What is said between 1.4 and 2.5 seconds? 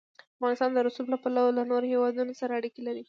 له نورو هېوادونو